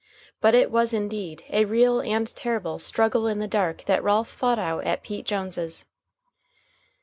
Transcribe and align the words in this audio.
But 0.41 0.55
it 0.55 0.71
was, 0.71 0.95
indeed, 0.95 1.43
a 1.51 1.65
real 1.65 1.99
and 1.99 2.25
terrible 2.35 2.79
"Struggle 2.79 3.27
in 3.27 3.37
the 3.37 3.47
Dark" 3.47 3.85
that 3.85 4.03
Ralph 4.03 4.29
fought 4.31 4.57
out 4.57 4.83
at 4.83 5.03
Pete 5.03 5.27
Jones's. 5.27 5.85